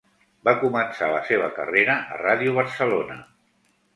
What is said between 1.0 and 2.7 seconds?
la seva carrera a Ràdio